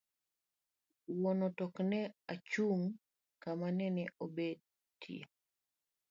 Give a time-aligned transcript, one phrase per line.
[1.19, 1.99] Wuon ot okne
[2.33, 2.87] ochung'
[3.41, 5.21] kama nene obetie